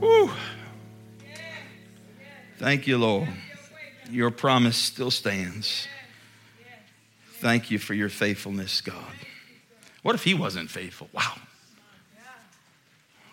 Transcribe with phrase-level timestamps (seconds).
[0.00, 0.30] Woo.
[2.58, 3.28] Thank you, Lord.
[4.10, 5.88] Your promise still stands.
[7.34, 8.94] Thank you for your faithfulness, God.
[10.02, 11.08] What if He wasn't faithful?
[11.12, 11.34] Wow.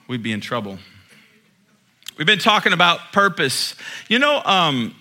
[0.08, 0.80] We'd be in trouble.
[2.18, 3.76] We've been talking about purpose.
[4.10, 4.94] You know, um,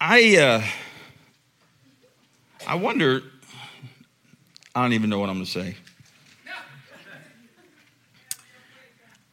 [0.00, 0.62] I uh,
[2.66, 3.22] I wonder.
[4.74, 5.76] I don't even know what I'm going to say.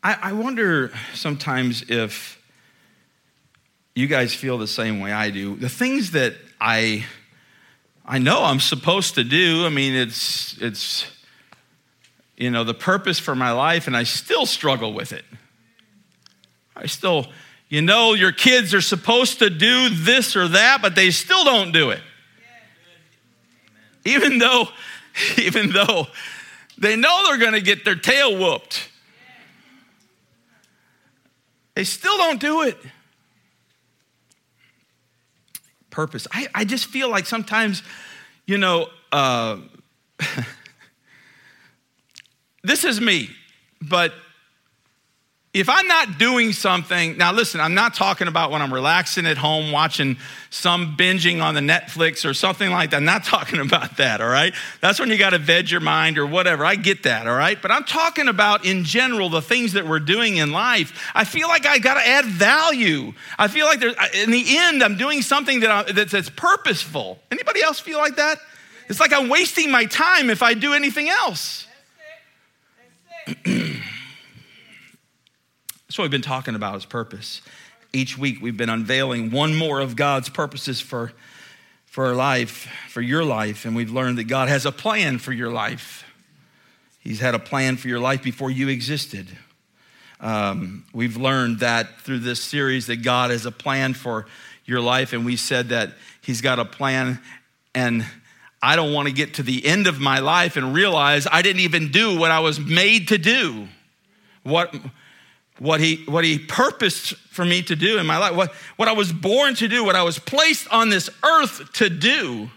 [0.08, 2.42] I, I wonder sometimes if
[3.94, 5.58] you guys feel the same way I do.
[5.58, 7.06] The things that I
[8.06, 9.66] I know I'm supposed to do.
[9.66, 11.06] I mean, it's it's
[12.38, 15.26] you know the purpose for my life, and I still struggle with it.
[16.74, 17.28] I still
[17.68, 21.74] you know, your kids are supposed to do this or that, but they still don't
[21.74, 22.00] do it.
[24.06, 24.70] Even though,
[25.38, 26.08] even though
[26.78, 28.88] they know they're going to get their tail whooped,
[31.78, 32.76] they still don't do it.
[35.92, 36.26] Purpose.
[36.32, 37.84] I, I just feel like sometimes,
[38.48, 39.58] you know, uh,
[42.64, 43.30] this is me,
[43.80, 44.12] but
[45.60, 49.38] if I'm not doing something, now listen, I'm not talking about when I'm relaxing at
[49.38, 50.18] home watching
[50.50, 52.98] some binging on the Netflix or something like that.
[52.98, 54.54] I'm not talking about that, all right?
[54.82, 56.66] That's when you got to veg your mind or whatever.
[56.66, 57.62] I get that, all right?
[57.62, 61.12] But I'm talking about in general the things that we're doing in life.
[61.16, 63.14] I feel like I got to add value.
[63.38, 67.20] I feel like in the end, I'm doing something that I, that's, that's purposeful.
[67.32, 68.38] Anybody else feel like that?
[68.90, 71.68] It's like I'm wasting my time if I do anything else.
[73.26, 73.44] That's it.
[73.44, 73.84] That's it.
[75.98, 77.42] What we've been talking about is purpose.
[77.92, 81.12] Each week we've been unveiling one more of God's purposes for,
[81.86, 85.34] for our life, for your life, and we've learned that God has a plan for
[85.34, 86.06] your life.
[87.00, 89.26] He's had a plan for your life before you existed.
[90.20, 94.28] Um, we've learned that through this series that God has a plan for
[94.66, 97.20] your life, and we said that He's got a plan,
[97.74, 98.06] and
[98.62, 101.62] I don't want to get to the end of my life and realize I didn't
[101.62, 103.68] even do what I was made to do.
[104.44, 104.76] What
[105.60, 108.94] what he, what he purposed for me to do in my life, what, what I
[108.94, 112.50] was born to do, what I was placed on this earth to do.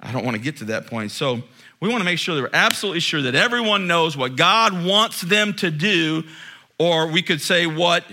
[0.00, 1.10] I don't want to get to that point.
[1.10, 1.42] So
[1.80, 5.20] we want to make sure that we're absolutely sure that everyone knows what God wants
[5.20, 6.24] them to do,
[6.78, 8.04] or we could say what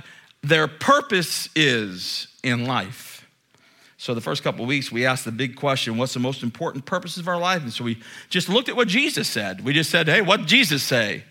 [0.41, 3.27] their purpose is in life.
[3.97, 7.19] So the first couple weeks, we asked the big question, what's the most important purposes
[7.19, 7.63] of our life?
[7.63, 9.63] And so we just looked at what Jesus said.
[9.63, 11.23] We just said, hey, what Jesus say?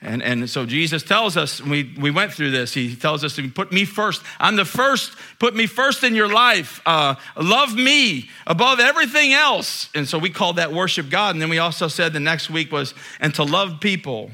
[0.00, 3.50] And, and so Jesus tells us, we, we went through this, he tells us to
[3.50, 4.22] put me first.
[4.38, 6.80] I'm the first, put me first in your life.
[6.86, 9.88] Uh, love me above everything else.
[9.96, 11.34] And so we called that worship God.
[11.34, 14.30] And then we also said the next week was, and to love people.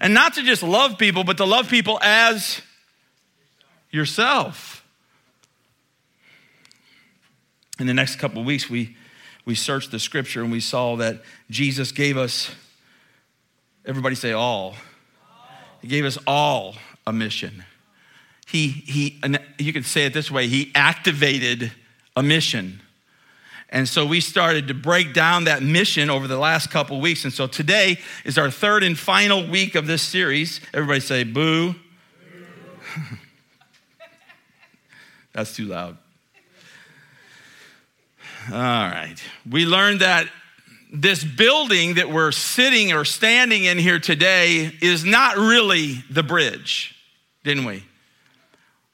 [0.00, 2.60] And not to just love people, but to love people as
[3.90, 4.84] yourself.
[7.78, 8.96] In the next couple of weeks, we,
[9.46, 12.50] we searched the scripture and we saw that Jesus gave us,
[13.86, 14.74] everybody say all
[15.82, 16.74] he gave us all
[17.06, 17.64] a mission.
[18.46, 19.20] He, he,
[19.58, 21.72] you could say it this way, he activated
[22.14, 22.80] a mission.
[23.68, 27.24] And so we started to break down that mission over the last couple weeks.
[27.24, 30.60] And so today is our third and final week of this series.
[30.72, 31.72] Everybody say, boo.
[31.72, 31.78] boo.
[35.32, 35.98] That's too loud.
[38.48, 39.16] All right.
[39.50, 40.28] We learned that
[40.92, 46.94] this building that we're sitting or standing in here today is not really the bridge,
[47.44, 47.84] didn't we?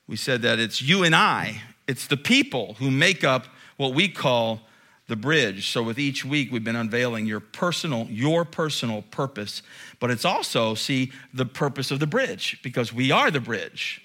[0.06, 4.08] We said that it's you and I, it's the people who make up what we
[4.08, 4.60] call
[5.08, 5.70] the bridge.
[5.70, 9.62] So with each week we've been unveiling your personal your personal purpose,
[10.00, 14.00] but it's also see the purpose of the bridge because we are the bridge.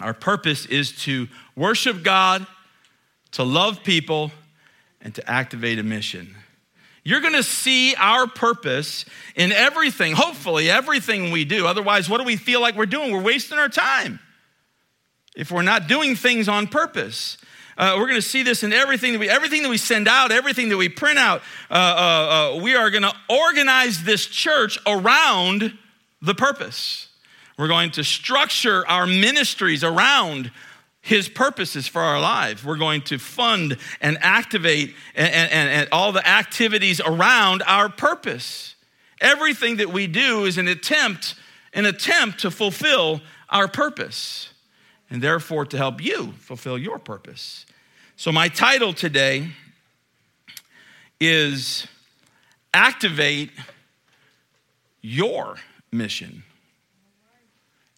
[0.00, 2.46] Our purpose is to worship God,
[3.32, 4.30] to love people,
[5.00, 6.34] and to activate a mission.
[7.08, 11.66] You're to see our purpose in everything, hopefully, everything we do.
[11.66, 13.12] Otherwise, what do we feel like we're doing?
[13.12, 14.20] We're wasting our time
[15.34, 17.38] if we're not doing things on purpose.
[17.78, 20.30] Uh, we're going to see this in everything that we everything that we send out,
[20.32, 21.40] everything that we print out.
[21.70, 25.78] Uh, uh, uh we are going to organize this church around
[26.20, 27.08] the purpose.
[27.56, 30.50] We're going to structure our ministries around
[31.08, 32.62] his purposes for our lives.
[32.62, 38.74] We're going to fund and activate and, and, and, all the activities around our purpose.
[39.18, 41.34] Everything that we do is an attempt,
[41.72, 44.50] an attempt to fulfill our purpose,
[45.08, 47.64] and therefore to help you fulfill your purpose.
[48.16, 49.48] So, my title today
[51.18, 51.86] is
[52.74, 53.50] Activate
[55.00, 55.56] your
[55.90, 56.44] mission.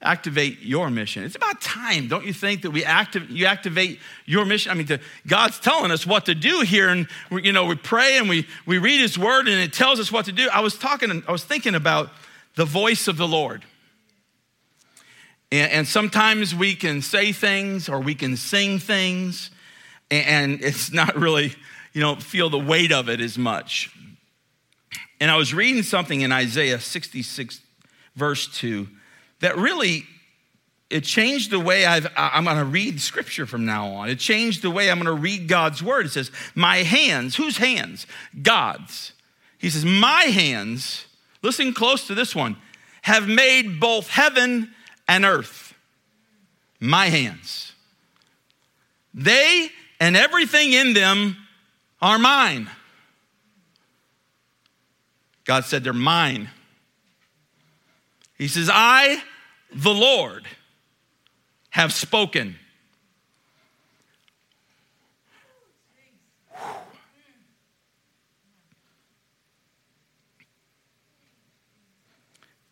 [0.03, 1.25] Activate your mission.
[1.25, 4.73] It's about time, don't you think, that we active, you activate your mission?
[4.73, 7.75] I mean, the, God's telling us what to do here, and we, you know we
[7.75, 10.49] pray and we we read His Word, and it tells us what to do.
[10.51, 12.11] I was talking, I was thinking about
[12.55, 13.63] the voice of the Lord.
[15.53, 19.51] And, and sometimes we can say things or we can sing things,
[20.11, 21.55] and it's not really,
[21.93, 23.95] you know, feel the weight of it as much.
[25.21, 27.61] And I was reading something in Isaiah 66,
[28.17, 28.89] verse 2,
[29.41, 30.07] that really
[30.91, 34.11] it changed the way i am going to read scripture from now on.
[34.11, 36.07] It changed the way I'm going to read God's word.
[36.07, 38.07] It says, My hands, whose hands?
[38.43, 39.13] God's.
[39.57, 41.07] He says, My hands,
[41.43, 42.57] listen close to this one,
[43.03, 44.75] have made both heaven
[45.07, 45.75] and earth.
[46.81, 47.73] My hands.
[49.15, 49.71] They
[50.01, 51.37] and everything in them
[52.03, 52.69] are mine.
[55.45, 56.49] God said, They're mine.
[58.39, 59.23] He says, I,
[59.73, 60.47] the Lord,
[61.71, 62.57] have spoken.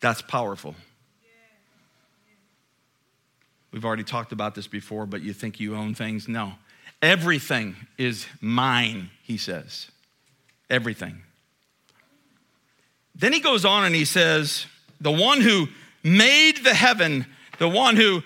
[0.00, 0.74] That's powerful.
[3.72, 6.28] We've already talked about this before, but you think you own things?
[6.28, 6.54] No.
[7.02, 9.88] Everything is mine, he says.
[10.70, 11.22] Everything.
[13.14, 14.66] Then he goes on and he says,
[15.00, 15.68] The one who
[16.02, 17.26] made the heaven,
[17.58, 18.22] the one who,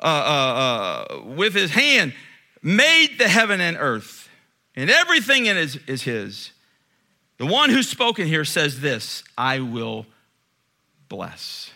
[0.00, 2.14] uh, uh, uh, with his hand,
[2.62, 4.28] made the heaven and earth,
[4.74, 6.52] and everything in it is, is his.
[7.38, 10.06] The one who's spoken here says this I will
[11.08, 11.72] bless.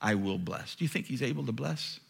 [0.00, 0.74] I will bless.
[0.74, 2.00] Do you think he's able to bless?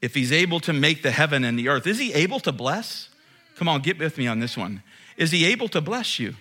[0.00, 3.08] If he's able to make the heaven and the earth, is he able to bless?
[3.54, 4.82] Come on, get with me on this one.
[5.16, 6.34] Is he able to bless you?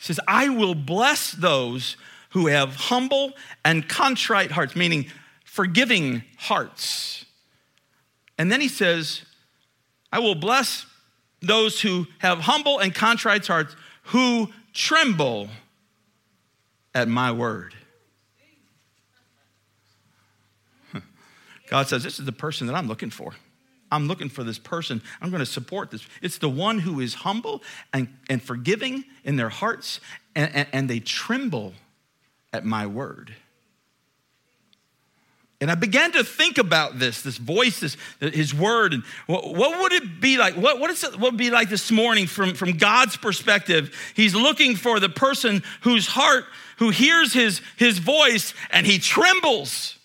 [0.00, 1.96] Says, I will bless those
[2.30, 5.06] who have humble and contrite hearts, meaning
[5.44, 7.26] forgiving hearts.
[8.38, 9.22] And then he says,
[10.10, 10.86] I will bless
[11.42, 15.48] those who have humble and contrite hearts, who tremble
[16.94, 17.74] at my word.
[21.68, 23.34] God says, This is the person that I'm looking for.
[23.90, 25.02] I'm looking for this person.
[25.20, 26.06] I'm going to support this.
[26.22, 30.00] It's the one who is humble and, and forgiving in their hearts,
[30.34, 31.74] and, and, and they tremble
[32.52, 33.34] at my word.
[35.62, 39.78] And I began to think about this, this voice, this, his word, and what, what
[39.80, 40.54] would it be like?
[40.54, 43.94] What, what, is it, what would be like this morning from, from God's perspective?
[44.14, 46.46] He's looking for the person whose heart,
[46.78, 49.98] who hears his, his voice and he trembles.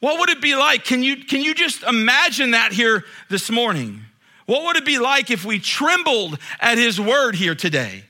[0.00, 0.84] What would it be like?
[0.84, 4.04] Can you, can you just imagine that here this morning?
[4.46, 8.04] What would it be like if we trembled at his word here today?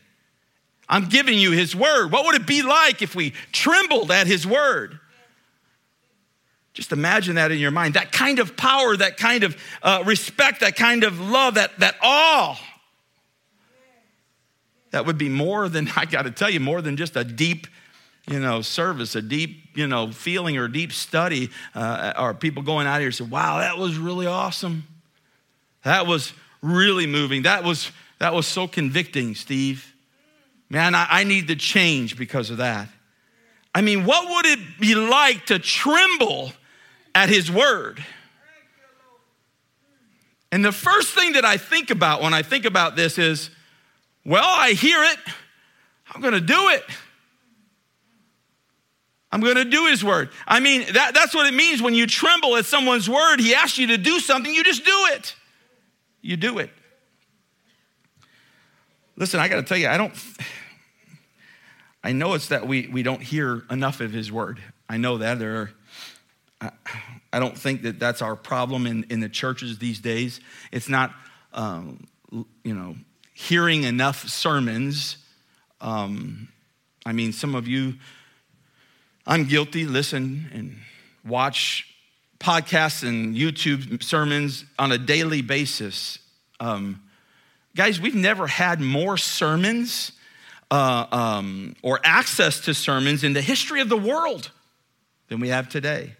[0.88, 2.12] I'm giving you his word.
[2.12, 4.99] What would it be like if we trembled at his word?
[6.75, 7.94] Just imagine that in your mind.
[7.94, 11.96] That kind of power, that kind of uh, respect, that kind of love, that, that
[12.00, 12.58] awe.
[14.93, 17.67] That would be more than, I got to tell you, more than just a deep
[18.28, 22.86] you know, service, a deep, you know, feeling or deep study, uh, or people going
[22.86, 24.86] out here say, wow, that was really awesome.
[25.82, 27.42] That was really moving.
[27.42, 29.94] That was, that was so convicting, Steve.
[30.69, 32.88] Man, I, I need to change because of that.
[33.74, 36.53] I mean, what would it be like to tremble
[37.14, 38.05] at his word?
[40.50, 43.50] And the first thing that I think about when I think about this is,
[44.24, 45.19] well, I hear it,
[46.12, 46.82] I'm gonna do it.
[49.31, 50.31] I'm going to do his word.
[50.47, 53.41] I mean, that, that's what it means when you tremble at someone's word.
[53.41, 55.35] He asks you to do something, you just do it.
[56.23, 56.70] You do it.
[59.17, 60.15] Listen, I got to tell you, I don't,
[62.03, 64.63] I know it's that we, we don't hear enough of his word.
[64.89, 65.39] I know that.
[65.39, 65.70] There are,
[66.61, 66.70] I,
[67.32, 70.41] I don't think that that's our problem in, in the churches these days.
[70.73, 71.13] It's not,
[71.53, 72.97] um, you know,
[73.35, 75.19] hearing enough sermons.
[75.81, 76.49] Um,
[77.05, 77.94] I mean, some of you,
[79.31, 80.79] I'm guilty, listen and
[81.23, 81.87] watch
[82.41, 86.19] podcasts and YouTube sermons on a daily basis.
[86.61, 87.03] Um,
[87.77, 90.13] guys, we've never had more sermons
[90.70, 94.51] uh, um, or access to sermons in the history of the world
[95.29, 96.15] than we have today.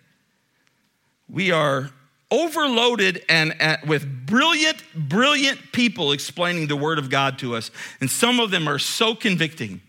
[1.31, 1.88] We are
[2.31, 3.55] overloaded and
[3.87, 7.71] with brilliant, brilliant people explaining the Word of God to us,
[8.03, 9.81] and some of them are so convicting.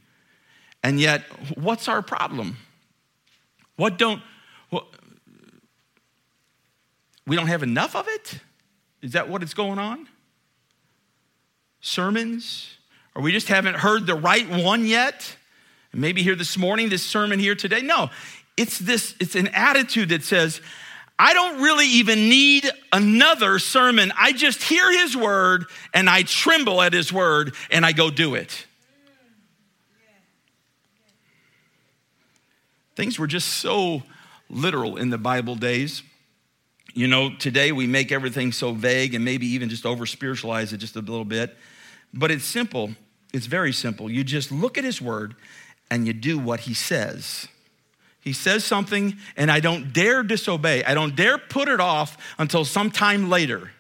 [0.82, 1.24] And yet,
[1.58, 2.56] what's our problem?
[3.80, 4.22] What don't,
[4.70, 4.86] what,
[7.26, 8.40] we don't have enough of it?
[9.02, 10.08] Is that what is going on?
[11.82, 12.78] sermons,
[13.16, 15.36] or we just haven't heard the right one yet.
[15.94, 17.82] Maybe here this morning, this sermon here today.
[17.82, 18.10] No,
[18.58, 20.62] it's this, it's an attitude that says,
[21.18, 24.12] I don't really even need another sermon.
[24.18, 28.36] I just hear his word and I tremble at his word and I go do
[28.36, 28.68] it.
[33.00, 34.04] Things were just so
[34.50, 36.04] literal in the Bible days.
[36.94, 40.80] You know, today we make everything so vague and maybe even just over spiritualize it
[40.80, 41.56] just a little bit.
[42.14, 42.92] But it's simple.
[43.32, 44.12] It's very simple.
[44.12, 45.38] You just look at his word
[45.90, 47.48] and you do what he says.
[48.20, 50.84] He says something, and I don't dare disobey.
[50.84, 53.72] I don't dare put it off until sometime later.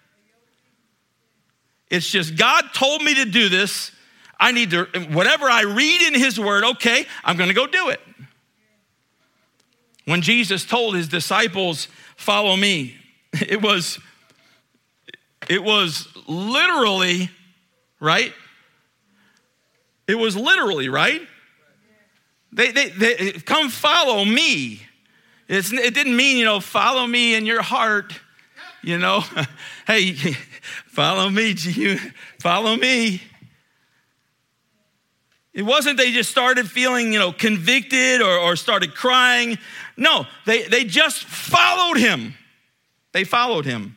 [1.89, 3.91] It's just God told me to do this.
[4.39, 7.99] I need to, whatever I read in His Word, okay, I'm to go do it.
[10.09, 11.87] When Jesus told His disciples,
[12.17, 12.95] follow me,
[13.33, 13.99] it was,
[15.47, 17.29] it was literally,
[17.99, 18.33] right?
[20.07, 21.21] It was literally, right?
[22.51, 24.81] They, they, they, come follow me.
[25.47, 28.19] It's, it didn't mean, you know, follow me in your heart,
[28.81, 29.23] you know.
[29.85, 30.13] hey,
[30.87, 31.99] follow me, you
[32.39, 33.21] follow me.
[35.53, 39.57] It wasn't they just started feeling, you know, convicted or, or started crying.
[39.97, 42.35] No, they, they just followed him.
[43.11, 43.95] They followed him.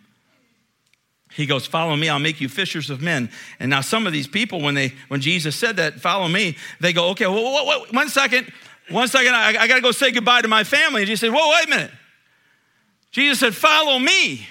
[1.35, 3.31] He goes, Follow me, I'll make you fishers of men.
[3.59, 6.93] And now some of these people, when they when Jesus said that, follow me, they
[6.93, 8.53] go, Okay, well, one second,
[8.91, 11.03] one second, I, I gotta go say goodbye to my family.
[11.03, 11.91] And Jesus said, Whoa, wait a minute.
[13.11, 14.47] Jesus said, Follow me.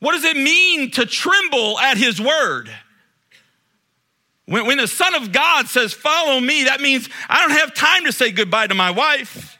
[0.00, 2.70] What does it mean to tremble at his word?
[4.50, 8.04] When, when the Son of God says, Follow me, that means I don't have time
[8.06, 9.56] to say goodbye to my wife.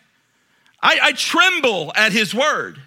[0.83, 2.83] I, I tremble at his word.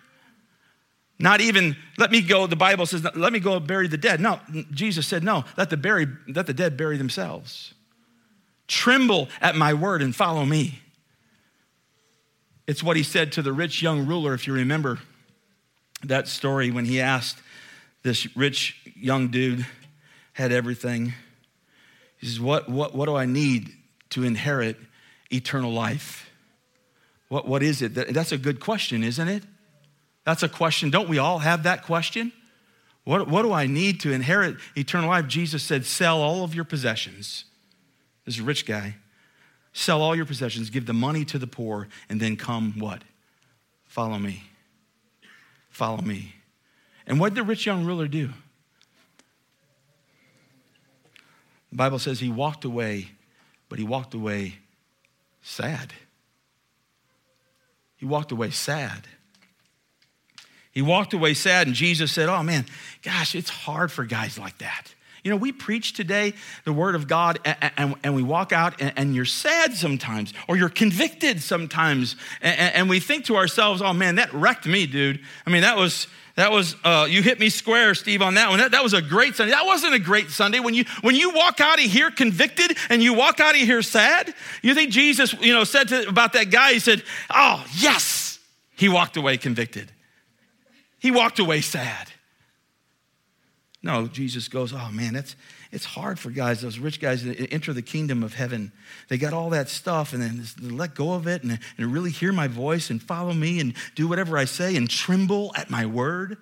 [1.18, 4.20] Not even, let me go, the Bible says, let me go bury the dead.
[4.20, 4.42] No,
[4.72, 7.74] Jesus said, no, let the, bury, let the dead bury themselves.
[8.68, 10.82] Tremble at my word and follow me.
[12.68, 15.00] It's what he said to the rich young ruler, if you remember
[16.04, 17.38] that story when he asked
[18.02, 19.66] this rich young dude,
[20.34, 21.14] had everything.
[22.24, 23.74] He says, What, what, what do I need
[24.12, 24.78] to inherit
[25.30, 26.32] eternal life?
[27.28, 27.96] What, what is it?
[28.14, 29.44] That's a good question, isn't it?
[30.24, 30.90] That's a question.
[30.90, 32.32] Don't we all have that question?
[33.04, 35.28] What, what do I need to inherit eternal life?
[35.28, 37.44] Jesus said, Sell all of your possessions.
[38.24, 38.96] This is a rich guy.
[39.74, 43.04] Sell all your possessions, give the money to the poor, and then come what?
[43.86, 44.44] Follow me.
[45.70, 46.36] Follow me.
[47.06, 48.30] And what did the rich young ruler do?
[51.74, 53.08] The Bible says he walked away,
[53.68, 54.60] but he walked away
[55.42, 55.92] sad.
[57.96, 59.08] He walked away sad.
[60.72, 62.68] He walked away sad, and Jesus said, Oh man,
[63.02, 64.93] gosh, it's hard for guys like that.
[65.24, 66.34] You know, we preach today
[66.66, 70.34] the word of God and, and, and we walk out and, and, you're sad sometimes
[70.50, 72.18] or you're convicted sometimes.
[72.42, 75.22] And, we think to ourselves, oh man, that wrecked me, dude.
[75.48, 78.60] I mean, that was, that was, uh, you hit me square, Steve, on that one.
[78.60, 79.54] That, that was a great Sunday.
[79.54, 80.60] That wasn't a great Sunday.
[80.60, 83.82] When you, when you walk out of here convicted and you walk out of here
[83.82, 87.02] sad, you think Jesus, you know, said to, about that guy, he said,
[87.34, 88.40] oh, yes,
[88.76, 89.90] he walked away convicted.
[91.00, 92.10] He walked away sad.
[93.86, 95.36] No, Jesus goes, oh man, it's,
[95.70, 98.72] it's hard for guys, those rich guys, to enter the kingdom of heaven.
[99.10, 100.46] They got all that stuff and then
[100.78, 104.08] let go of it and, and really hear my voice and follow me and do
[104.08, 106.38] whatever I say and tremble at my word.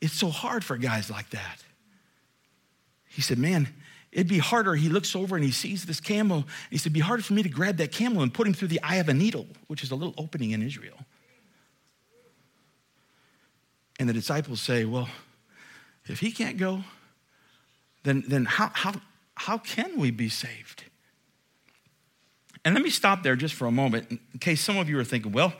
[0.00, 1.64] It's so hard for guys like that.
[3.08, 3.68] He said, man,
[4.12, 4.76] it'd be harder.
[4.76, 6.44] He looks over and he sees this camel.
[6.70, 8.68] He said, it'd be harder for me to grab that camel and put him through
[8.68, 10.98] the eye of a needle, which is a little opening in Israel.
[13.98, 15.08] And the disciples say, Well,
[16.08, 16.84] if he can't go,
[18.04, 18.94] then, then how, how,
[19.34, 20.84] how can we be saved?
[22.64, 25.04] And let me stop there just for a moment in case some of you are
[25.04, 25.52] thinking, well,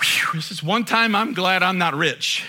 [0.00, 2.44] whew, this is one time I'm glad I'm not rich.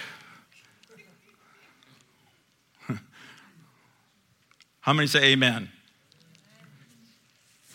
[4.82, 5.70] How many say amen?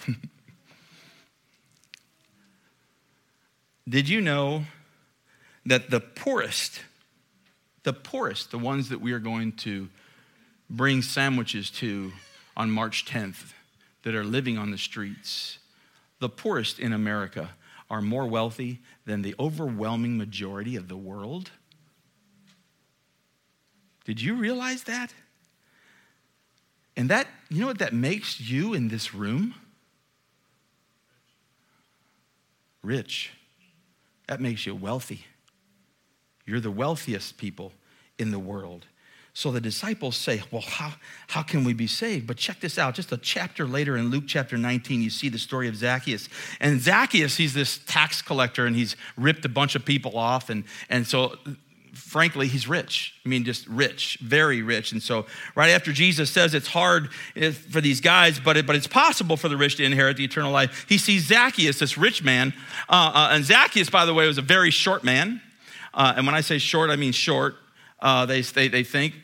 [3.89, 4.65] Did you know
[5.67, 6.81] that the poorest
[7.83, 9.89] the poorest, the ones that we are going to
[10.69, 12.13] bring sandwiches to
[12.57, 13.53] on March 10th
[14.03, 15.59] that are living on the streets,
[16.19, 17.51] the poorest in America
[17.91, 21.51] are more wealthy than the overwhelming majority of the world?
[24.05, 25.13] Did you realize that?
[26.97, 29.55] And that, you know what that makes you in this room?
[32.83, 33.33] Rich.
[34.29, 35.25] That makes you wealthy.
[36.51, 37.73] You're the wealthiest people
[38.19, 38.87] in the world.
[39.35, 40.95] So the disciples say, Well, how,
[41.29, 42.27] how can we be saved?
[42.27, 42.97] But check this out.
[42.97, 46.29] Just a chapter later in Luke chapter 19, you see the story of Zacchaeus.
[46.59, 50.51] And Zacchaeus, he's this tax collector and he's ripped a bunch of people off.
[50.51, 51.37] And, and so,
[51.95, 53.15] frankly, he's rich.
[53.25, 54.91] I mean, just rich, very rich.
[54.91, 57.11] And so, right after Jesus says it's hard
[57.71, 60.51] for these guys, but, it, but it's possible for the rich to inherit the eternal
[60.51, 62.53] life, he sees Zacchaeus, this rich man.
[62.89, 65.41] Uh, uh, and Zacchaeus, by the way, was a very short man.
[65.93, 67.57] Uh, and when I say short, I mean short
[68.01, 69.15] uh, they, they, they think.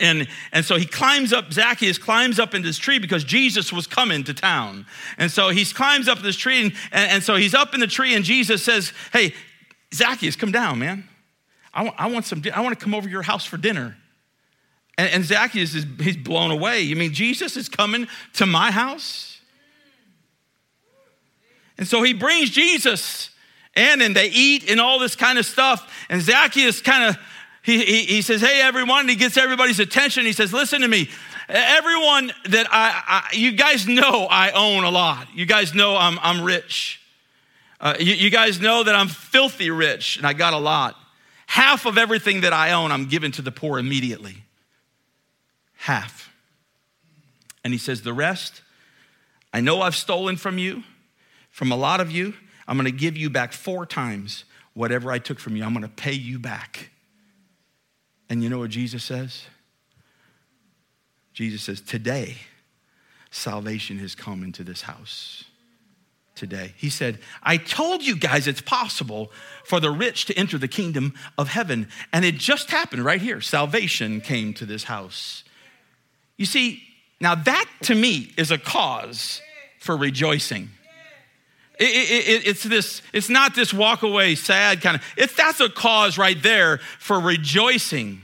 [0.00, 3.86] And, and so he climbs up, Zacchaeus climbs up in this tree because Jesus was
[3.86, 4.84] coming to town.
[5.16, 7.86] And so he climbs up this tree, and, and, and so he's up in the
[7.86, 9.34] tree, and Jesus says, Hey,
[9.94, 11.08] Zacchaeus, come down, man.
[11.72, 13.96] I want, I want some, I want to come over to your house for dinner.
[14.98, 16.82] And, and Zacchaeus is he's blown away.
[16.82, 19.40] You mean Jesus is coming to my house?
[21.78, 23.30] And so he brings Jesus
[23.78, 25.90] in, and they eat and all this kind of stuff.
[26.08, 27.18] And Zacchaeus kind of
[27.68, 29.08] he, he, he says, Hey, everyone.
[29.08, 30.24] He gets everybody's attention.
[30.24, 31.10] He says, Listen to me.
[31.50, 35.28] Everyone that I, I you guys know I own a lot.
[35.34, 37.02] You guys know I'm, I'm rich.
[37.78, 40.96] Uh, you, you guys know that I'm filthy rich and I got a lot.
[41.46, 44.44] Half of everything that I own, I'm giving to the poor immediately.
[45.74, 46.32] Half.
[47.64, 48.62] And he says, The rest,
[49.52, 50.84] I know I've stolen from you,
[51.50, 52.32] from a lot of you.
[52.68, 54.44] I'm going to give you back four times
[54.74, 55.64] whatever I took from you.
[55.64, 56.90] I'm going to pay you back.
[58.28, 59.46] And you know what Jesus says?
[61.32, 62.36] Jesus says, Today,
[63.30, 65.44] salvation has come into this house.
[66.34, 66.74] Today.
[66.76, 69.32] He said, I told you guys it's possible
[69.64, 71.88] for the rich to enter the kingdom of heaven.
[72.12, 73.40] And it just happened right here.
[73.40, 75.42] Salvation came to this house.
[76.36, 76.80] You see,
[77.20, 79.42] now that to me is a cause
[79.80, 80.68] for rejoicing.
[81.78, 85.60] It, it, it, it's this it's not this walk away sad kind of it's that's
[85.60, 88.22] a cause right there for rejoicing.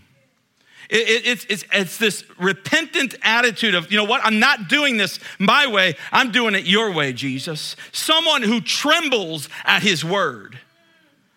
[0.90, 5.66] It's, it's, it's this repentant attitude of you know what i'm not doing this my
[5.66, 7.76] way i'm doing it your way jesus.
[7.92, 10.58] Someone who trembles at his word.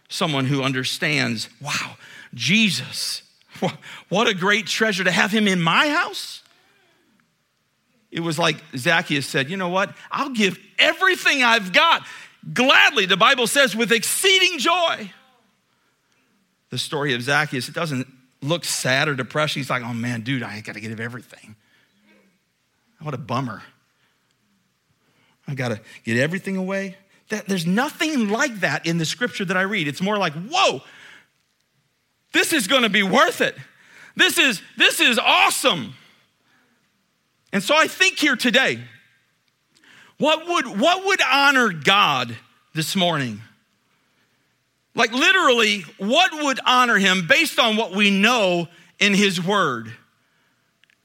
[0.10, 1.98] Someone who understands wow
[2.34, 3.22] jesus
[4.10, 6.44] what a great treasure to have him in my house
[8.12, 9.94] it was like Zacchaeus said, You know what?
[10.12, 12.06] I'll give everything I've got
[12.54, 15.12] gladly, the Bible says, with exceeding joy.
[16.70, 18.08] The story of Zacchaeus, it doesn't
[18.42, 19.56] look sad or depressed.
[19.56, 21.56] He's like, Oh man, dude, I got to give everything.
[23.02, 23.62] What a bummer.
[25.48, 26.98] I got to get everything away.
[27.30, 29.88] That, there's nothing like that in the scripture that I read.
[29.88, 30.82] It's more like, Whoa,
[32.34, 33.56] this is going to be worth it.
[34.16, 35.94] This is, this is awesome.
[37.54, 38.80] And so I think here today,
[40.18, 42.36] what would, what would honor God
[42.74, 43.42] this morning?
[44.96, 48.68] Like, literally, what would honor him based on what we know
[49.00, 49.92] in his word?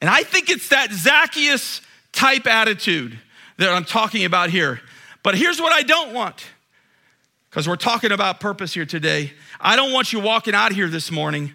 [0.01, 3.19] And I think it's that Zacchaeus type attitude
[3.57, 4.81] that I'm talking about here.
[5.21, 6.43] But here's what I don't want,
[7.49, 9.31] because we're talking about purpose here today.
[9.61, 11.53] I don't want you walking out here this morning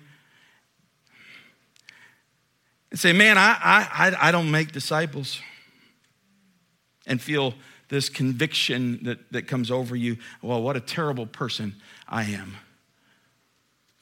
[2.90, 5.40] and say, man, I, I, I don't make disciples.
[7.06, 7.54] And feel
[7.88, 11.74] this conviction that, that comes over you well, what a terrible person
[12.06, 12.56] I am.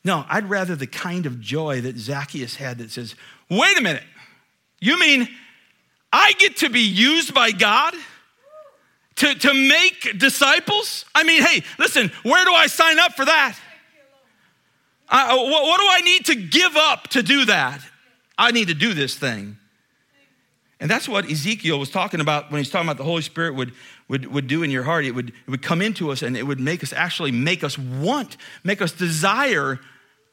[0.04, 3.14] No, I'd rather the kind of joy that Zacchaeus had that says,
[3.50, 4.04] wait a minute,
[4.80, 5.28] you mean
[6.12, 7.94] I get to be used by God?
[9.16, 11.06] To, to make disciples?
[11.14, 13.58] I mean, hey, listen, where do I sign up for that?
[15.08, 17.80] Uh, what, what do I need to give up to do that?
[18.38, 19.58] I need to do this thing.
[20.78, 23.72] And that's what Ezekiel was talking about when he's talking about the Holy Spirit would,
[24.08, 25.06] would, would do in your heart.
[25.06, 27.78] It would, it would come into us and it would make us actually make us
[27.78, 29.80] want, make us desire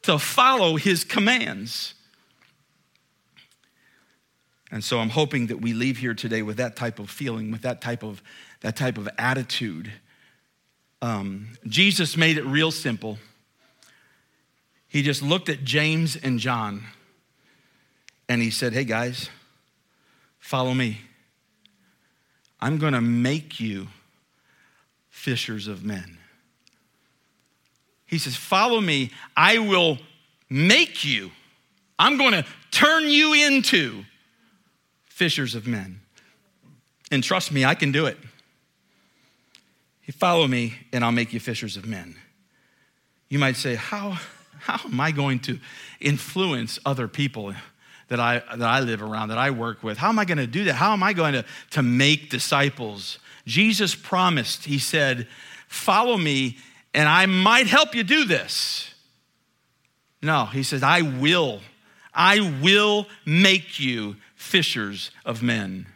[0.02, 1.94] to follow his commands.
[4.70, 7.62] And so I'm hoping that we leave here today with that type of feeling, with
[7.62, 8.22] that type of,
[8.60, 9.92] that type of attitude.
[11.00, 13.18] Um, Jesus made it real simple.
[14.88, 16.84] He just looked at James and John
[18.28, 19.28] and he said, Hey guys,
[20.38, 21.00] follow me.
[22.60, 23.88] I'm going to make you
[25.10, 26.18] fishers of men.
[28.06, 29.10] He says, Follow me.
[29.36, 29.98] I will
[30.48, 31.30] make you.
[31.98, 34.04] I'm going to turn you into
[35.04, 36.00] fishers of men.
[37.10, 38.18] And trust me, I can do it.
[40.04, 42.16] You follow me, and I'll make you fishers of men.
[43.28, 44.18] You might say, How,
[44.60, 45.58] how am I going to
[46.00, 47.54] influence other people?
[48.08, 49.98] That I, that I live around, that I work with.
[49.98, 50.74] How am I going to do that?
[50.74, 53.18] How am I going to, to make disciples?
[53.46, 55.28] Jesus promised, He said,
[55.68, 56.58] Follow me,
[56.92, 58.92] and I might help you do this.
[60.22, 61.60] No, He says, I will.
[62.14, 65.86] I will make you fishers of men.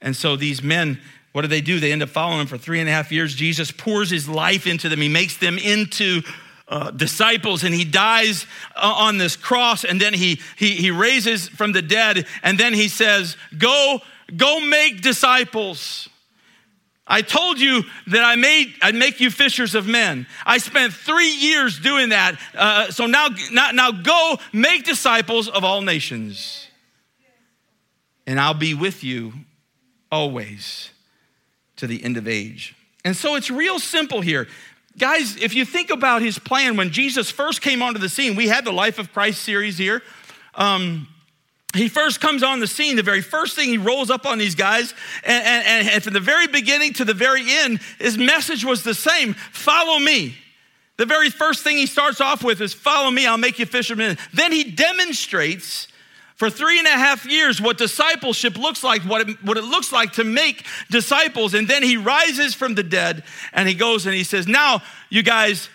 [0.00, 1.00] And so these men,
[1.32, 1.80] what do they do?
[1.80, 3.34] They end up following him for three and a half years.
[3.34, 6.22] Jesus pours his life into them, he makes them into
[6.68, 11.48] uh, disciples and he dies uh, on this cross and then he, he, he raises
[11.48, 14.00] from the dead and then he says go
[14.36, 16.08] go make disciples.
[17.06, 20.26] I told you that i made i'd make you fishers of men.
[20.46, 25.64] I spent three years doing that uh, so now, now now go make disciples of
[25.64, 26.68] all nations.
[28.26, 29.34] And i'll be with you
[30.10, 30.90] always
[31.76, 32.74] to the end of age.
[33.04, 34.48] And so it's real simple here
[34.96, 38.46] Guys, if you think about his plan when Jesus first came onto the scene, we
[38.46, 40.02] had the Life of Christ series here.
[40.54, 41.08] Um,
[41.74, 44.54] he first comes on the scene, the very first thing he rolls up on these
[44.54, 48.84] guys, and, and, and from the very beginning to the very end, his message was
[48.84, 50.36] the same follow me.
[50.96, 54.16] The very first thing he starts off with is follow me, I'll make you fishermen.
[54.32, 55.88] Then he demonstrates
[56.34, 59.92] for three and a half years what discipleship looks like, what it, what it looks
[59.92, 61.54] like to make disciples.
[61.54, 65.22] And then he rises from the dead and he goes and he says, Now, you
[65.22, 65.68] guys,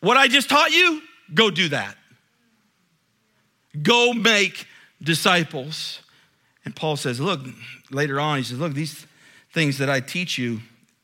[0.00, 1.02] what I just taught you,
[1.34, 1.96] go do that.
[3.82, 4.66] Go make
[5.02, 6.00] disciples.
[6.64, 7.40] And Paul says, Look,
[7.90, 9.06] later on, he says, Look, these
[9.52, 10.60] things that I teach you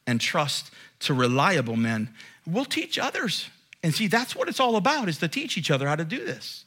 [0.07, 2.09] and trust to reliable men,
[2.47, 3.51] we'll teach others.
[3.83, 6.25] And see, that's what it's all about, is to teach each other how to do
[6.25, 6.65] this.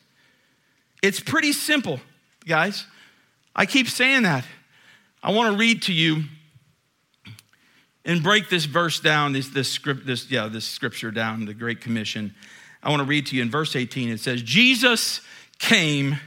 [1.01, 1.99] It's pretty simple
[2.45, 2.85] guys.
[3.55, 4.45] I keep saying that.
[5.21, 6.23] I want to read to you
[8.05, 11.81] and break this verse down, this, this script, this, yeah, this scripture down, the Great
[11.81, 12.33] Commission.
[12.81, 14.09] I want to read to you in verse 18.
[14.09, 15.21] It says, Jesus
[15.59, 16.17] came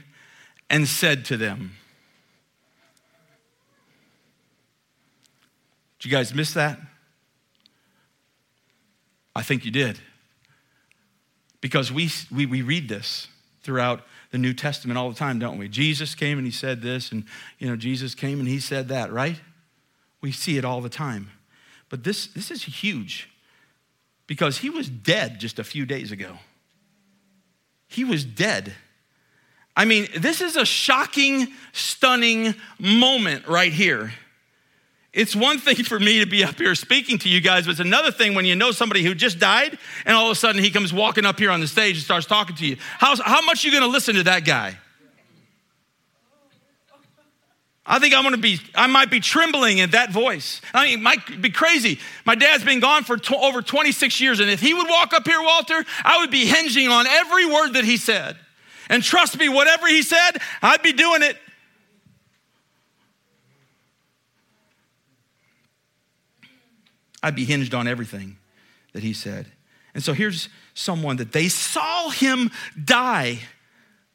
[0.68, 1.72] and said to them.
[5.98, 6.78] Did you guys miss that?
[9.34, 9.98] I think you did.
[11.60, 13.28] Because we, we, we read this
[13.62, 15.68] throughout the New Testament all the time, don't we?
[15.68, 17.24] Jesus came and he said this, and
[17.58, 19.40] you know, Jesus came and he said that, right?
[20.20, 21.30] We see it all the time.
[21.90, 23.28] But this, this is huge
[24.26, 26.38] because he was dead just a few days ago.
[27.86, 28.72] He was dead.
[29.76, 34.12] I mean, this is a shocking, stunning moment right here.
[35.12, 37.80] It's one thing for me to be up here speaking to you guys, but it's
[37.80, 40.70] another thing when you know somebody who just died and all of a sudden he
[40.70, 42.76] comes walking up here on the stage and starts talking to you.
[42.98, 44.78] How much are you going to listen to that guy?
[47.84, 50.62] I think I'm going to be, I might be trembling at that voice.
[50.72, 51.98] I mean, it might be crazy.
[52.24, 55.26] My dad's been gone for to, over 26 years, and if he would walk up
[55.26, 58.36] here, Walter, I would be hinging on every word that he said.
[58.88, 61.36] And trust me, whatever he said, I'd be doing it.
[67.22, 68.36] I'd be hinged on everything
[68.92, 69.46] that he said.
[69.94, 72.50] And so here's someone that they saw him
[72.82, 73.38] die.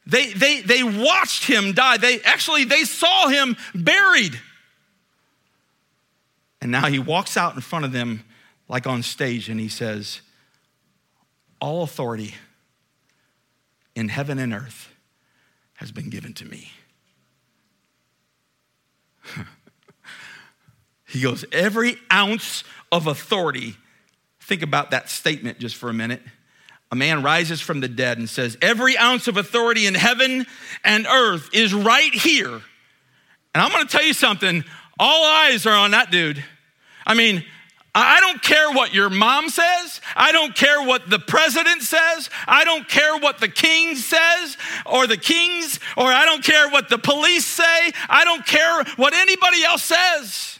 [0.05, 1.97] They, they, they watched him die.
[1.97, 4.39] They actually they saw him buried.
[6.61, 8.23] And now he walks out in front of them
[8.67, 10.21] like on stage and he says,
[11.61, 12.35] All authority
[13.95, 14.89] in heaven and earth
[15.75, 16.71] has been given to me.
[21.07, 23.75] he goes, Every ounce of authority.
[24.41, 26.21] Think about that statement just for a minute.
[26.91, 30.45] A man rises from the dead and says, Every ounce of authority in heaven
[30.83, 32.61] and earth is right here.
[33.55, 34.63] And I'm gonna tell you something,
[34.99, 36.43] all eyes are on that dude.
[37.05, 37.43] I mean,
[37.95, 40.01] I don't care what your mom says.
[40.15, 42.29] I don't care what the president says.
[42.47, 46.89] I don't care what the king says or the kings, or I don't care what
[46.89, 47.91] the police say.
[48.07, 50.56] I don't care what anybody else says.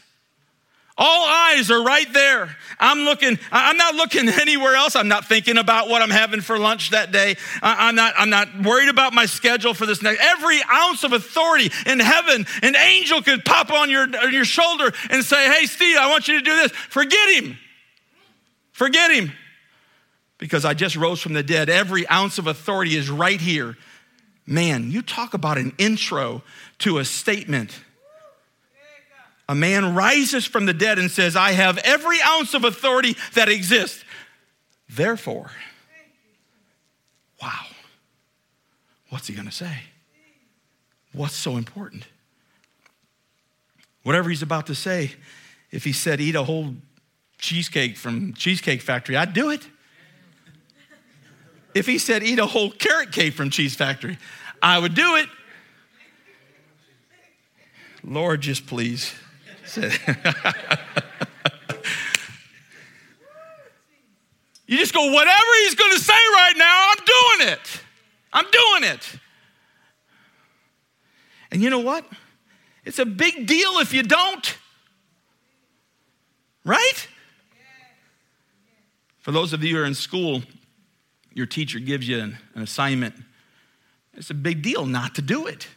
[1.00, 2.56] All eyes are right there.
[2.80, 4.96] I'm looking, I'm not looking anywhere else.
[4.96, 7.36] I'm not thinking about what I'm having for lunch that day.
[7.62, 10.20] I'm not, I'm not worried about my schedule for this next.
[10.20, 14.92] Every ounce of authority in heaven, an angel could pop on your, on your shoulder
[15.08, 16.72] and say, Hey, Steve, I want you to do this.
[16.72, 17.56] Forget him.
[18.72, 19.32] Forget him.
[20.38, 21.70] Because I just rose from the dead.
[21.70, 23.76] Every ounce of authority is right here.
[24.46, 26.42] Man, you talk about an intro
[26.78, 27.78] to a statement
[29.48, 33.48] a man rises from the dead and says, I have every ounce of authority that
[33.48, 34.04] exists.
[34.88, 35.50] Therefore,
[37.42, 37.66] wow,
[39.08, 39.84] what's he going to say?
[41.12, 42.04] What's so important?
[44.02, 45.12] Whatever he's about to say,
[45.70, 46.74] if he said, eat a whole
[47.38, 49.66] cheesecake from Cheesecake Factory, I'd do it.
[51.74, 54.18] If he said, eat a whole carrot cake from Cheese Factory,
[54.60, 55.28] I would do it.
[58.02, 59.14] Lord, just please
[64.66, 67.82] you just go, whatever he's going to say right now, I'm doing it.
[68.32, 69.18] I'm doing it.
[71.50, 72.04] And you know what?
[72.84, 74.58] It's a big deal if you don't.
[76.64, 77.08] Right?
[79.18, 80.42] For those of you who are in school,
[81.34, 83.14] your teacher gives you an, an assignment.
[84.14, 85.68] It's a big deal not to do it.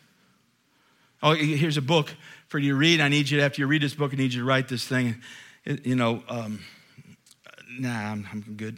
[1.21, 2.13] Oh, here's a book
[2.51, 2.99] for you to read.
[2.99, 4.85] I need you, to, after you read this book, I need you to write this
[4.85, 5.15] thing.
[5.63, 6.59] You know, um,
[7.79, 8.77] nah, I'm, I'm good.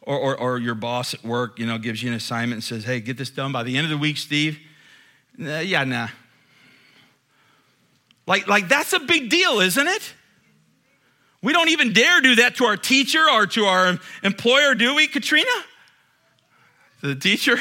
[0.00, 2.84] Or, or, or, your boss at work, you know, gives you an assignment and says,
[2.84, 4.58] hey, get this done by the end of the week, Steve.
[5.36, 6.08] Nah, yeah, nah.
[8.26, 10.14] Like, like that's a big deal, isn't it?
[11.42, 15.08] We don't even dare do that to our teacher or to our employer, do we,
[15.08, 15.50] Katrina?
[17.02, 17.58] The teacher?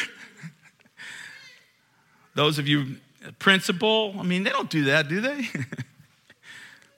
[2.38, 2.98] Those of you,
[3.40, 5.50] principal, I mean, they don't do that, do they?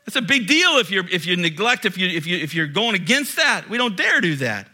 [0.06, 2.66] It's a big deal if, you're, if you neglect, if, you, if, you, if you're
[2.66, 3.70] going against that.
[3.70, 4.68] We don't dare do that.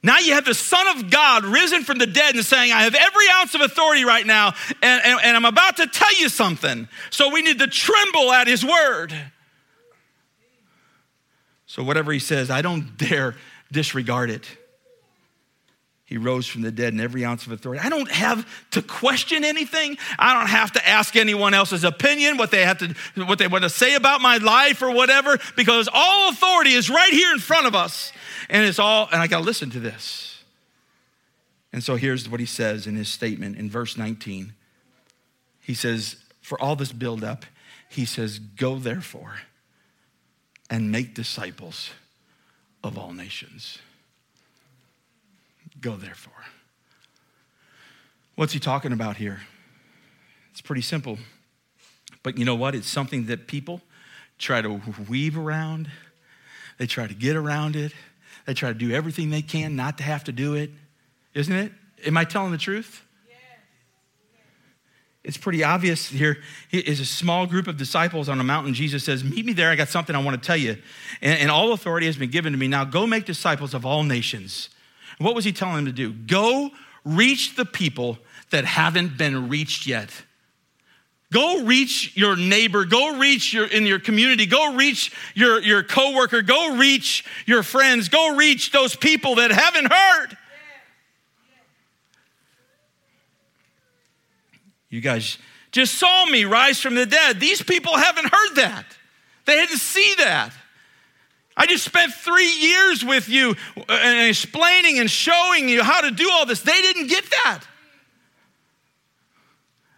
[0.00, 2.94] Now you have the Son of God risen from the dead and saying, I have
[2.94, 6.86] every ounce of authority right now, and, and, and I'm about to tell you something.
[7.10, 9.12] So we need to tremble at his word.
[11.66, 13.34] So whatever he says, I don't dare
[13.72, 14.46] disregard it.
[16.06, 17.82] He rose from the dead in every ounce of authority.
[17.84, 19.98] I don't have to question anything.
[20.16, 23.64] I don't have to ask anyone else's opinion, what they have to, what they want
[23.64, 27.66] to say about my life or whatever, because all authority is right here in front
[27.66, 28.12] of us.
[28.48, 30.44] And it's all, and I got to listen to this.
[31.72, 34.52] And so here's what he says in his statement in verse 19.
[35.60, 37.44] He says, For all this buildup,
[37.88, 39.40] he says, Go therefore
[40.70, 41.90] and make disciples
[42.84, 43.78] of all nations.
[45.80, 46.32] Go therefore.
[48.34, 49.40] What's he talking about here?
[50.52, 51.18] It's pretty simple.
[52.22, 52.74] But you know what?
[52.74, 53.80] It's something that people
[54.38, 55.90] try to weave around,
[56.78, 57.92] they try to get around it,
[58.46, 60.70] they try to do everything they can not to have to do it.
[61.34, 61.72] Isn't it?
[62.04, 63.02] Am I telling the truth?
[65.26, 66.38] It's pretty obvious here.
[66.70, 68.74] Is a small group of disciples on a mountain.
[68.74, 69.70] Jesus says, Meet me there.
[69.70, 70.76] I got something I want to tell you.
[71.20, 72.68] And, and all authority has been given to me.
[72.68, 74.68] Now go make disciples of all nations.
[75.18, 76.12] What was he telling them to do?
[76.12, 76.70] Go
[77.04, 78.18] reach the people
[78.50, 80.10] that haven't been reached yet.
[81.32, 82.84] Go reach your neighbor.
[82.84, 84.46] Go reach your in your community.
[84.46, 86.40] Go reach your, your coworker.
[86.42, 88.08] Go reach your friends.
[88.08, 90.36] Go reach those people that haven't heard.
[94.88, 95.38] You guys
[95.72, 97.40] just saw me rise from the dead.
[97.40, 98.84] These people haven't heard that.
[99.44, 100.52] They didn't see that.
[101.56, 106.10] I just spent three years with you uh, and explaining and showing you how to
[106.10, 106.60] do all this.
[106.60, 107.62] They didn't get that.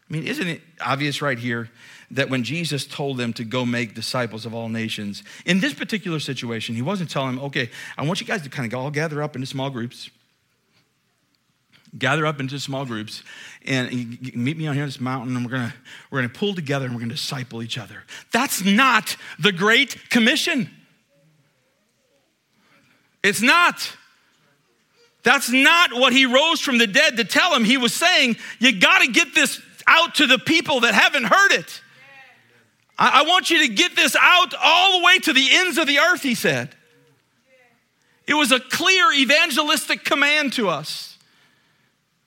[0.08, 1.68] I mean, isn't it obvious right here
[2.12, 6.20] that when Jesus told them to go make disciples of all nations, in this particular
[6.20, 9.22] situation, he wasn't telling them, okay, I want you guys to kind of all gather
[9.22, 10.10] up into small groups
[11.96, 13.22] gather up into small groups
[13.64, 13.90] and
[14.34, 15.74] meet me on here on this mountain and we're gonna
[16.10, 20.68] we're gonna pull together and we're gonna disciple each other that's not the great commission
[23.22, 23.96] it's not.
[25.22, 27.64] That's not what he rose from the dead to tell him.
[27.64, 31.52] He was saying you got to get this out to the people that haven't heard
[31.52, 31.82] it.
[33.00, 35.98] I, want you to get this out all the way to the ends of the
[35.98, 36.74] earth he said.
[38.26, 41.16] It was a clear evangelistic command to us.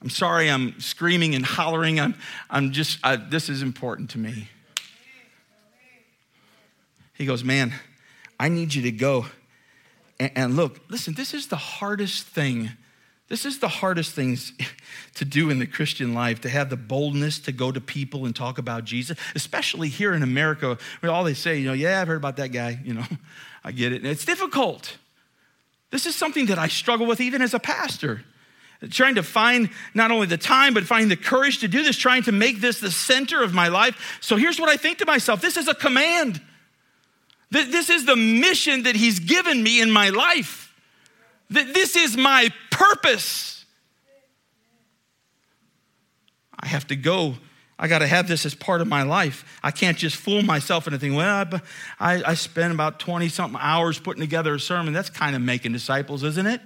[0.02, 2.00] I'm sorry I'm screaming and hollering.
[2.00, 2.16] I'm,
[2.50, 4.48] I'm just, I, this is important to me.
[7.14, 7.74] He goes, Man,
[8.40, 9.28] I need you to go
[10.22, 12.70] and, and look, listen, this is the hardest thing.
[13.28, 14.54] This is the hardest things
[15.16, 18.36] to do in the Christian life, to have the boldness to go to people and
[18.36, 22.08] talk about Jesus, especially here in America, where all they say, you know, yeah, I've
[22.08, 23.04] heard about that guy, you know,
[23.64, 24.02] I get it.
[24.04, 24.98] And it's difficult.
[25.90, 28.24] This is something that I struggle with even as a pastor
[28.90, 32.24] trying to find not only the time, but finding the courage to do this, trying
[32.24, 34.18] to make this the center of my life.
[34.22, 36.42] So here's what I think to myself this is a command.
[37.52, 40.74] This is the mission that He's given me in my life.
[41.50, 43.66] That this is my purpose.
[46.58, 47.36] I have to go.
[47.78, 49.44] I got to have this as part of my life.
[49.64, 51.48] I can't just fool myself into thinking, well,
[52.00, 54.94] I, I spend about 20 something hours putting together a sermon.
[54.94, 56.62] That's kind of making disciples, isn't it?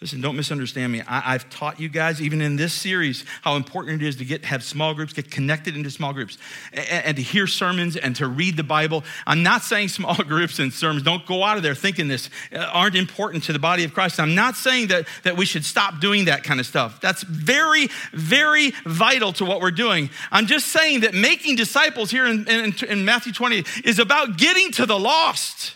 [0.00, 1.02] Listen, don't misunderstand me.
[1.08, 4.44] I, have taught you guys, even in this series, how important it is to get
[4.44, 6.38] have small groups, get connected into small groups,
[6.72, 9.02] and, and, to hear sermons and to read the Bible.
[9.26, 12.58] I'm not saying small groups and sermons don't go out of there thinking this uh,
[12.72, 14.20] aren't important to the body of Christ.
[14.20, 17.00] I'm not saying that, that we should stop doing that kind of stuff.
[17.00, 20.10] That's very, very vital to what we're doing.
[20.30, 24.70] I'm just saying that making disciples here in, in, in Matthew 20 is about getting
[24.72, 25.74] to the lost.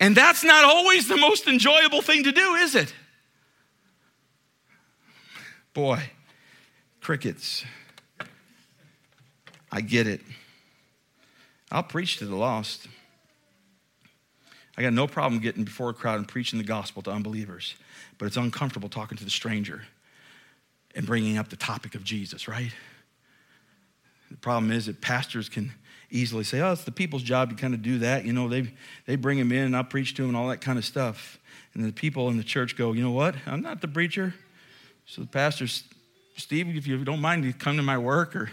[0.00, 2.92] And that's not always the most enjoyable thing to do, is it?
[5.72, 6.10] Boy,
[7.00, 7.64] crickets.
[9.70, 10.20] I get it.
[11.70, 12.86] I'll preach to the lost.
[14.76, 17.74] I got no problem getting before a crowd and preaching the gospel to unbelievers,
[18.18, 19.82] but it's uncomfortable talking to the stranger
[20.94, 22.72] and bringing up the topic of Jesus, right?
[24.30, 25.72] The problem is that pastors can
[26.14, 28.24] easily say, oh, it's the people's job to kind of do that.
[28.24, 28.72] You know, they,
[29.06, 31.38] they bring him in and I'll preach to him and all that kind of stuff.
[31.74, 33.34] And the people in the church go, you know what?
[33.46, 34.32] I'm not the preacher.
[35.06, 35.66] So the pastor,
[36.36, 38.48] Steve, if you don't mind, you come to my work or,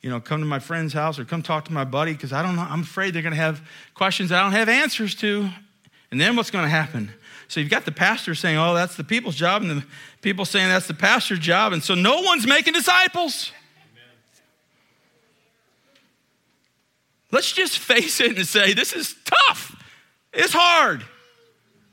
[0.00, 2.42] you know, come to my friend's house or come talk to my buddy because I
[2.42, 2.62] don't know.
[2.62, 5.50] I'm afraid they're going to have questions I don't have answers to.
[6.12, 7.10] And then what's going to happen?
[7.48, 9.84] So you've got the pastor saying, oh, that's the people's job, and the
[10.20, 11.72] people saying that's the pastor's job.
[11.72, 13.50] And so no one's making disciples.
[17.32, 19.74] Let's just face it and say, this is tough.
[20.32, 21.02] It's hard.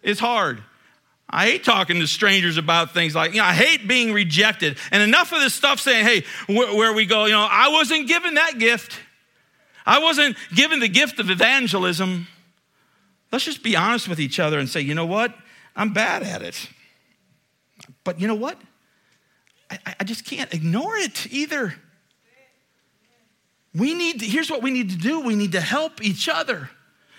[0.03, 0.61] It's hard.
[1.29, 4.77] I hate talking to strangers about things like, you know, I hate being rejected.
[4.91, 8.07] And enough of this stuff saying, hey, where, where we go, you know, I wasn't
[8.07, 8.99] given that gift.
[9.85, 12.27] I wasn't given the gift of evangelism.
[13.31, 15.33] Let's just be honest with each other and say, you know what?
[15.75, 16.67] I'm bad at it.
[18.03, 18.59] But you know what?
[19.69, 21.75] I, I just can't ignore it either.
[23.75, 26.69] We need to, here's what we need to do we need to help each other.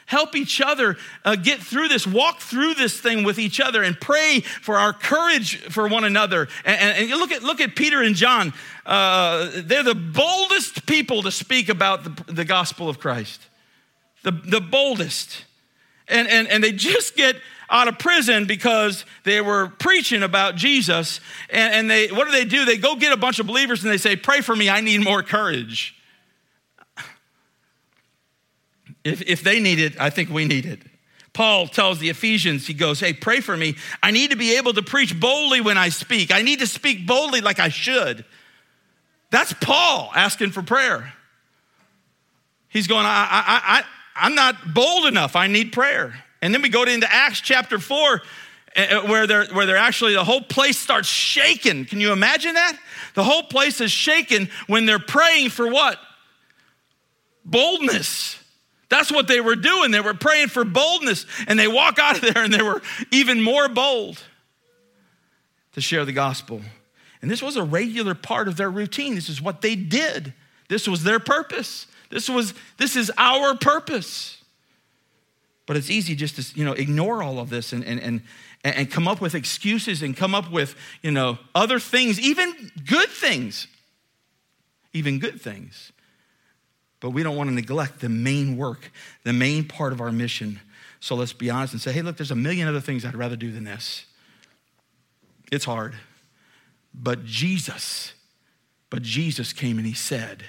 [0.07, 3.99] Help each other uh, get through this, walk through this thing with each other, and
[4.01, 6.49] pray for our courage for one another.
[6.65, 8.53] And, and, and look, at, look at Peter and John.
[8.85, 13.41] Uh, they're the boldest people to speak about the, the gospel of Christ,
[14.25, 15.45] the, the boldest.
[16.09, 17.37] And, and, and they just get
[17.71, 21.21] out of prison because they were preaching about Jesus.
[21.51, 22.65] And, and they, what do they do?
[22.65, 25.05] They go get a bunch of believers and they say, Pray for me, I need
[25.05, 25.95] more courage.
[29.05, 30.81] If, if they need it, I think we need it.
[31.33, 33.77] Paul tells the Ephesians, he goes, Hey, pray for me.
[34.03, 36.33] I need to be able to preach boldly when I speak.
[36.33, 38.25] I need to speak boldly like I should.
[39.31, 41.13] That's Paul asking for prayer.
[42.69, 43.83] He's going, I, I, I,
[44.17, 45.37] I'm not bold enough.
[45.37, 46.15] I need prayer.
[46.43, 48.23] And then we go into Acts chapter 4,
[48.77, 51.85] eh, eh, where they're, where they're actually, the whole place starts shaking.
[51.85, 52.77] Can you imagine that?
[53.15, 55.99] The whole place is shaken when they're praying for what?
[57.45, 58.40] Boldness.
[58.91, 59.93] That's what they were doing.
[59.93, 63.41] They were praying for boldness, and they walk out of there and they were even
[63.41, 64.21] more bold
[65.73, 66.61] to share the gospel.
[67.23, 69.15] And this was a regular part of their routine.
[69.15, 70.35] This is what they did.
[70.69, 71.87] This was their purpose.
[72.11, 74.43] This was this is our purpose.
[75.67, 78.23] But it's easy just to you know ignore all of this and and and
[78.65, 83.09] and come up with excuses and come up with you know other things, even good
[83.09, 83.69] things,
[84.93, 85.93] even good things
[87.01, 88.91] but we don't want to neglect the main work,
[89.25, 90.61] the main part of our mission.
[91.01, 93.37] So let's be honest and say, hey, look, there's a million other things I'd rather
[93.37, 94.05] do than this.
[95.51, 95.95] It's hard.
[96.93, 98.13] But Jesus,
[98.91, 100.45] but Jesus came and he said,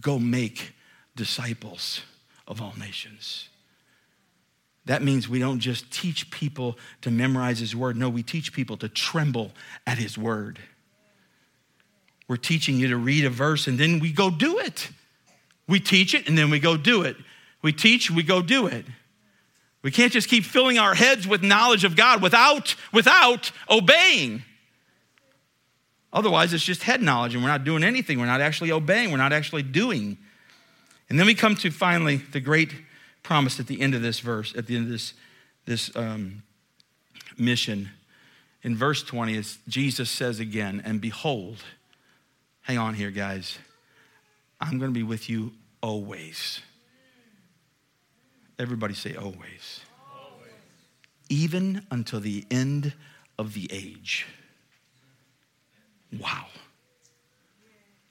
[0.00, 0.72] go make
[1.16, 2.02] disciples
[2.46, 3.48] of all nations.
[4.84, 7.96] That means we don't just teach people to memorize his word.
[7.96, 9.52] No, we teach people to tremble
[9.86, 10.58] at his word.
[12.28, 14.90] We're teaching you to read a verse and then we go do it.
[15.72, 17.16] We teach it and then we go do it.
[17.62, 18.84] We teach, we go do it.
[19.80, 24.42] We can't just keep filling our heads with knowledge of God without, without obeying.
[26.12, 28.20] Otherwise, it's just head knowledge and we're not doing anything.
[28.20, 29.12] We're not actually obeying.
[29.12, 30.18] We're not actually doing.
[31.08, 32.74] And then we come to finally the great
[33.22, 35.14] promise at the end of this verse, at the end of this,
[35.64, 36.42] this um,
[37.38, 37.88] mission.
[38.62, 41.64] In verse 20, as Jesus says again, and behold,
[42.60, 43.56] hang on here, guys.
[44.60, 46.60] I'm going to be with you always.
[48.58, 49.80] Everybody say always.
[50.14, 50.52] always.
[51.28, 52.94] Even until the end
[53.38, 54.26] of the age.
[56.18, 56.46] Wow.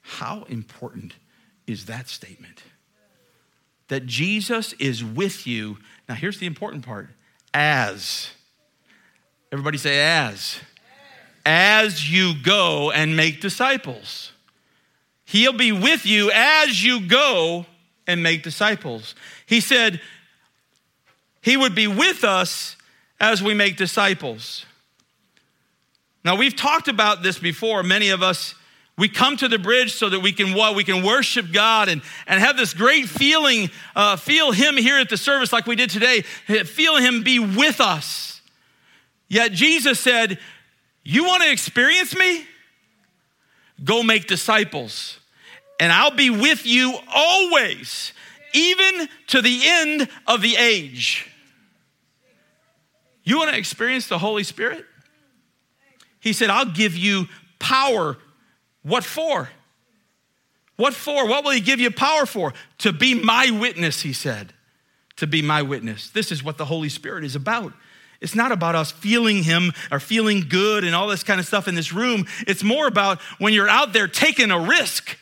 [0.02, 1.14] How important
[1.66, 2.62] is that statement?
[3.88, 5.78] That Jesus is with you.
[6.08, 7.08] Now, here's the important part
[7.54, 8.30] as.
[9.50, 10.58] Everybody say, as.
[11.44, 14.31] As you go and make disciples.
[15.32, 17.64] He'll be with you as you go
[18.06, 19.14] and make disciples.
[19.46, 19.98] He said
[21.40, 22.76] he would be with us
[23.18, 24.66] as we make disciples.
[26.22, 27.82] Now, we've talked about this before.
[27.82, 28.54] Many of us,
[28.98, 30.76] we come to the bridge so that we can what?
[30.76, 35.08] We can worship God and, and have this great feeling, uh, feel Him here at
[35.08, 38.42] the service like we did today, feel Him be with us.
[39.28, 40.38] Yet Jesus said,
[41.02, 42.44] You want to experience me?
[43.82, 45.20] Go make disciples
[45.80, 48.12] and I'll be with you always,
[48.54, 51.28] even to the end of the age.
[53.24, 54.84] You want to experience the Holy Spirit?
[56.20, 57.26] He said, I'll give you
[57.58, 58.16] power.
[58.82, 59.48] What for?
[60.76, 61.28] What for?
[61.28, 62.52] What will he give you power for?
[62.78, 64.52] To be my witness, he said.
[65.16, 66.10] To be my witness.
[66.10, 67.72] This is what the Holy Spirit is about.
[68.20, 71.66] It's not about us feeling him or feeling good and all this kind of stuff
[71.66, 72.26] in this room.
[72.46, 75.18] It's more about when you're out there taking a risk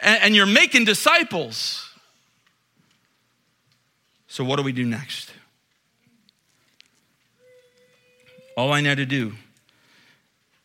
[0.00, 1.88] and, you're making disciples.
[4.26, 5.30] So, what do we do next?
[8.56, 9.32] All I need to do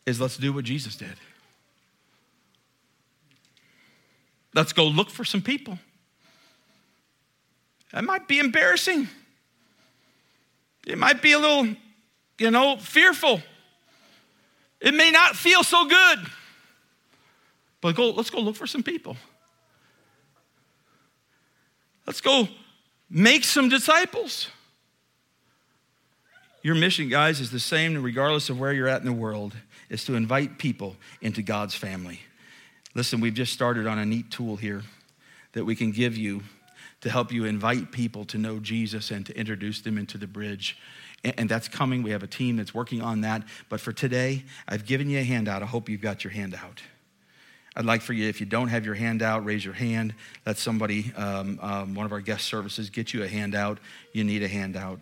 [0.06, 1.16] is let's do what Jesus did.
[4.54, 5.78] Let's go look for some people.
[7.92, 9.08] That might be embarrassing.
[10.86, 11.68] It might be a little,
[12.38, 13.42] you know, fearful.
[14.80, 16.18] It may not feel so good.
[17.80, 19.16] But go, let's go look for some people.
[22.06, 22.48] Let's go
[23.08, 24.48] make some disciples.
[26.62, 29.54] Your mission, guys, is the same regardless of where you're at in the world,
[29.88, 32.20] is to invite people into God's family.
[32.94, 34.82] Listen, we've just started on a neat tool here
[35.52, 36.42] that we can give you
[37.00, 40.76] to help you invite people to know Jesus and to introduce them into the bridge.
[41.24, 42.02] And that's coming.
[42.02, 43.42] We have a team that's working on that.
[43.68, 45.62] But for today, I've given you a handout.
[45.62, 46.82] I hope you've got your handout.
[47.76, 50.14] I'd like for you, if you don't have your handout, raise your hand.
[50.44, 53.78] Let somebody, um, um, one of our guest services, get you a handout.
[54.12, 55.00] You need a handout.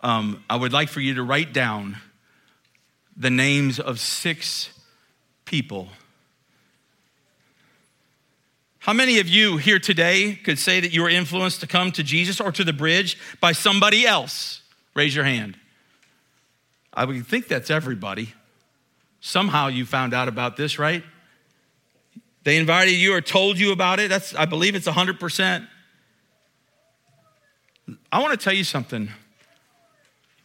[0.00, 1.96] Um, I would like for you to write down
[3.16, 4.70] the names of six
[5.44, 5.88] people.
[8.80, 12.02] How many of you here today could say that you were influenced to come to
[12.02, 14.60] Jesus or to the bridge by somebody else?
[14.94, 15.56] Raise your hand.
[16.92, 18.34] I would think that's everybody.
[19.26, 21.02] Somehow you found out about this, right?
[22.42, 24.10] They invited you or told you about it.
[24.10, 25.66] That's I believe it's 100%.
[28.12, 29.08] I want to tell you something.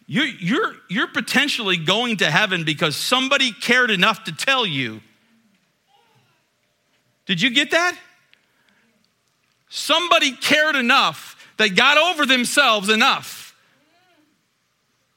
[0.08, 5.02] You're, you're, you're potentially going to heaven because somebody cared enough to tell you.
[7.26, 7.98] Did you get that?
[9.68, 13.54] Somebody cared enough, they got over themselves enough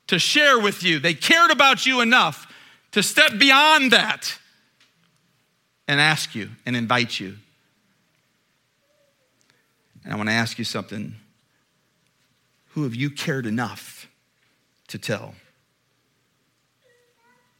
[0.08, 0.98] to share with you.
[0.98, 2.48] They cared about you enough
[2.93, 4.38] to step beyond that
[5.88, 7.36] and ask you and invite you.
[10.05, 11.14] And I want to ask you something.
[12.70, 14.09] Who have you cared enough
[14.88, 15.34] to tell?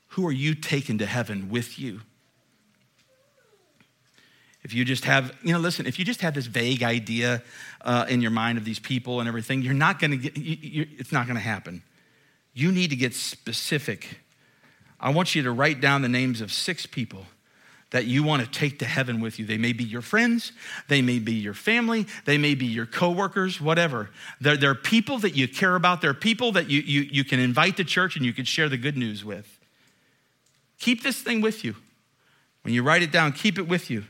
[0.09, 2.01] Who are you taking to heaven with you?
[4.63, 7.43] If you just have, you know, listen, if you just have this vague idea
[7.81, 10.87] uh, in your mind of these people and everything, you're not going to get, you,
[10.99, 11.83] it's not going to happen.
[12.55, 14.21] You need to get specific.
[15.03, 17.27] I want you to write down the names of six people
[17.91, 19.45] that you want to take to heaven with you.
[19.45, 20.53] They may be your friends,
[20.89, 24.11] they may be your family, they may be your coworkers, whatever.
[24.41, 27.77] They're, they're people that you care about, they're people that you, you, you can invite
[27.77, 29.59] to church and you can share the good news with.
[30.79, 31.75] Keep this thing with you.
[32.63, 34.05] When you write it down, keep it with you.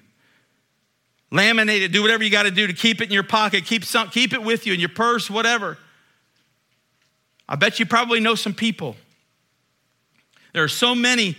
[1.32, 3.84] Laminate it, do whatever you got to do to keep it in your pocket, keep,
[3.84, 5.78] some, keep it with you in your purse, whatever.
[7.48, 8.96] I bet you probably know some people.
[10.52, 11.36] There are so many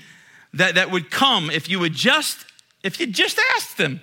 [0.53, 2.45] that, that would come if you would just,
[2.83, 4.01] if you just asked them,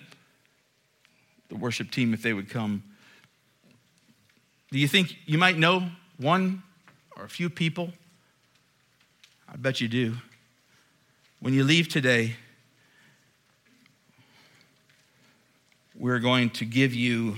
[1.48, 2.82] the worship team, if they would come.
[4.70, 6.62] Do you think you might know one
[7.16, 7.92] or a few people?
[9.48, 10.16] I bet you do.
[11.40, 12.36] When you leave today,
[15.98, 17.36] we're going to give you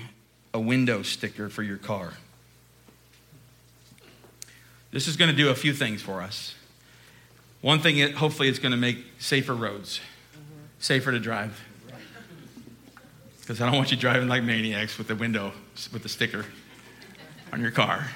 [0.53, 2.13] a window sticker for your car.
[4.91, 6.55] This is going to do a few things for us.
[7.63, 10.01] One thing, hopefully, it's going to make safer roads,
[10.35, 10.43] mm-hmm.
[10.79, 11.59] safer to drive.
[13.41, 15.53] Because I don't want you driving like maniacs with the window,
[15.93, 16.45] with the sticker
[17.53, 18.07] on your car.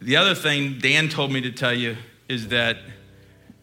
[0.00, 1.96] The other thing Dan told me to tell you
[2.28, 2.78] is that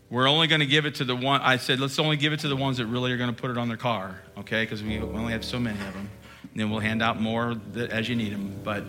[0.09, 1.41] we're only going to give it to the one.
[1.41, 3.51] I said, let's only give it to the ones that really are going to put
[3.51, 4.63] it on their car, okay?
[4.63, 6.09] Because we only have so many of them.
[6.43, 7.55] And then we'll hand out more
[7.89, 8.59] as you need them.
[8.63, 8.83] But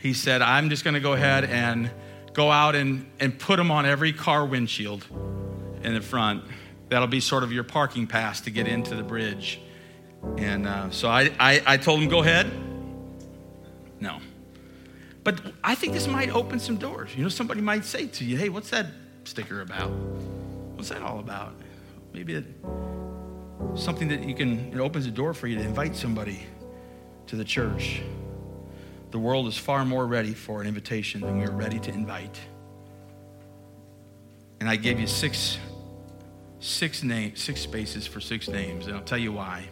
[0.00, 1.90] he said, I'm just going to go ahead and
[2.36, 5.06] go out and, and put them on every car windshield
[5.82, 6.44] in the front.
[6.90, 9.58] That'll be sort of your parking pass to get into the bridge.
[10.36, 12.52] And uh, so I, I, I told him, go ahead.
[14.00, 14.18] No.
[15.24, 17.16] But I think this might open some doors.
[17.16, 18.86] You know, somebody might say to you, hey, what's that
[19.24, 19.90] sticker about?
[20.74, 21.54] What's that all about?
[22.12, 22.44] Maybe it,
[23.76, 26.44] something that you can, it opens a door for you to invite somebody
[27.28, 28.02] to the church.
[29.16, 32.38] The world is far more ready for an invitation than we are ready to invite.
[34.60, 35.56] And I gave you six,
[36.60, 39.70] six names, six spaces for six names, and I'll tell you why.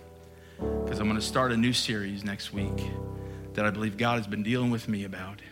[0.57, 2.90] Because I'm going to start a new series next week
[3.53, 5.42] that I believe God has been dealing with me about.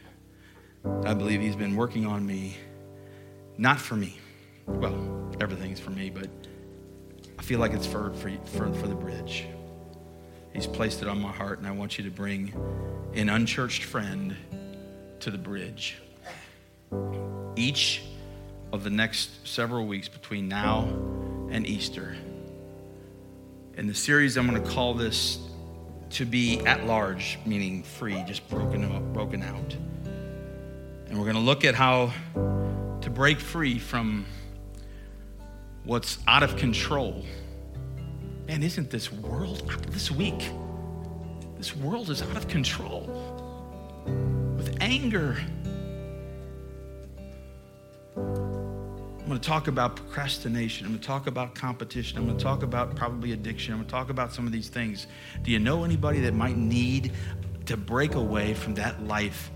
[1.05, 2.57] I believe He's been working on me,
[3.59, 4.19] not for me.
[4.67, 6.31] Well, everything's for me, but
[7.39, 9.49] I feel like it's for, for, for, for the bridge.
[10.53, 12.53] He's placed it on my heart, and I want you to bring
[13.15, 14.37] an unchurched friend
[15.21, 15.99] to the bridge.
[17.57, 18.03] Each
[18.73, 20.89] of the next several weeks between now
[21.51, 22.17] and Easter.
[23.77, 25.39] In the series, I'm going to call this
[26.11, 29.75] to be at large, meaning free, just broken out, broken out.
[31.07, 32.13] And we're going to look at how
[33.01, 34.27] to break free from
[35.85, 37.25] what's out of control.
[38.47, 40.51] Man, isn't this world this week?
[41.57, 43.03] This world is out of control
[44.57, 45.37] with anger.
[48.17, 50.87] I'm going to talk about procrastination.
[50.87, 52.19] I'm going to talk about competition.
[52.19, 53.73] I'm going to talk about probably addiction.
[53.73, 55.07] I'm going to talk about some of these things.
[55.43, 57.13] Do you know anybody that might need
[57.67, 59.53] to break away from that life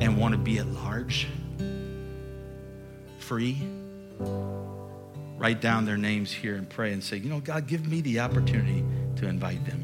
[0.00, 1.28] and want to be at large?
[3.18, 3.62] Free?
[5.36, 8.20] Write down their names here and pray and say, you know, God, give me the
[8.20, 8.84] opportunity
[9.16, 9.82] to invite them.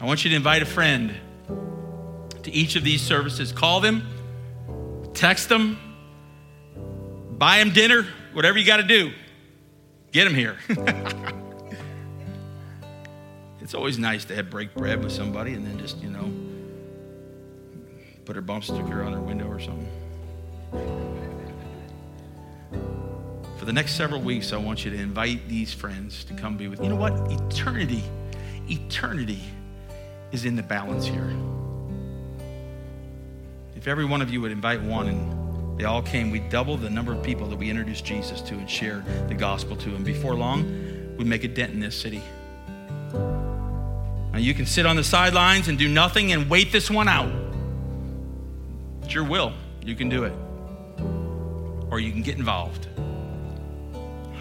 [0.00, 1.14] I want you to invite a friend
[2.42, 3.52] to each of these services.
[3.52, 4.06] Call them,
[5.14, 5.78] text them,
[7.38, 9.12] buy them dinner, whatever you got to do.
[10.12, 10.58] Get them here.
[13.60, 16.32] it's always nice to have break bread with somebody and then just, you know,
[18.24, 21.31] put a bump sticker on their window or something.
[23.62, 26.66] For the next several weeks, I want you to invite these friends to come be
[26.66, 26.86] with you.
[26.86, 27.12] You know what?
[27.30, 28.02] Eternity,
[28.68, 29.38] eternity
[30.32, 31.32] is in the balance here.
[33.76, 36.90] If every one of you would invite one and they all came, we'd double the
[36.90, 39.94] number of people that we introduced Jesus to and share the gospel to.
[39.94, 40.64] And before long,
[41.16, 42.20] we'd make a dent in this city.
[43.12, 47.30] Now, you can sit on the sidelines and do nothing and wait this one out.
[49.04, 49.52] It's your will.
[49.84, 50.32] You can do it.
[51.92, 52.88] Or you can get involved.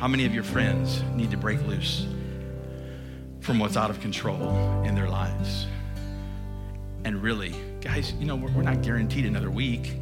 [0.02, 2.08] How many of your friends need to break loose
[3.40, 5.68] from what's out of control in their lives?
[7.04, 9.94] And really, guys, you know, we're not guaranteed another week.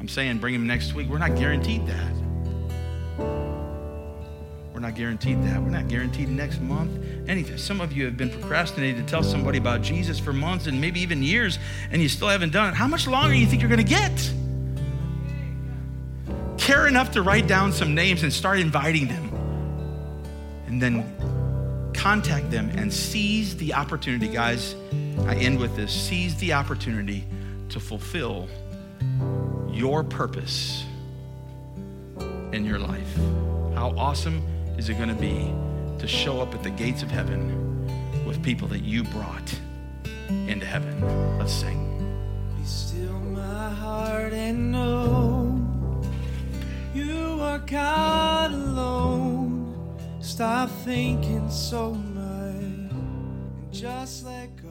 [0.00, 1.08] I'm saying bring them next week.
[1.08, 2.12] We're not guaranteed that.
[4.74, 5.62] We're not guaranteed that.
[5.62, 6.90] We're not guaranteed next month.
[7.28, 7.58] Anything.
[7.58, 10.98] Some of you have been procrastinating to tell somebody about Jesus for months and maybe
[10.98, 11.60] even years,
[11.92, 12.74] and you still haven't done it.
[12.74, 14.32] How much longer do you think you're going to get?
[16.72, 19.28] Care enough to write down some names and start inviting them.
[20.66, 24.74] And then contact them and seize the opportunity, guys.
[25.26, 27.26] I end with this seize the opportunity
[27.68, 28.48] to fulfill
[29.68, 30.86] your purpose
[32.52, 33.16] in your life.
[33.74, 34.42] How awesome
[34.78, 35.52] is it going to be
[35.98, 39.60] to show up at the gates of heaven with people that you brought
[40.48, 41.38] into heaven?
[41.38, 41.78] Let's sing.
[42.56, 45.31] Be still my heart and know
[47.52, 49.76] are God alone.
[50.20, 54.61] Stop thinking so much and just let go.